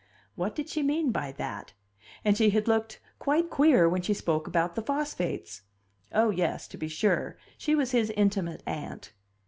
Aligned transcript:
What 0.33 0.55
did 0.55 0.67
she 0.67 0.81
mean 0.81 1.11
by 1.11 1.31
that? 1.33 1.73
And 2.25 2.35
she 2.35 2.49
had 2.49 2.67
looked 2.67 2.99
quite 3.19 3.51
queer 3.51 3.87
when 3.87 4.01
she 4.01 4.15
spoke 4.15 4.47
about 4.47 4.73
the 4.73 4.81
phosphates. 4.81 5.61
Oh, 6.11 6.31
yes, 6.31 6.67
to 6.69 6.77
be 6.79 6.87
sure, 6.87 7.37
she 7.55 7.75
was 7.75 7.91
his 7.91 8.09
intimate 8.09 8.63
aunt! 8.65 9.13